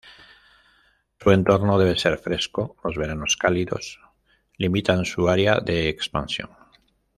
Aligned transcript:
Su 1.19 1.29
entorno 1.29 1.77
deber 1.77 1.99
ser 1.99 2.17
fresco, 2.17 2.75
los 2.83 2.97
veranos 2.97 3.37
cálidos 3.37 3.99
limitan 4.57 5.05
su 5.05 5.29
área 5.29 5.59
de 5.59 5.89
expansión. 5.89 6.49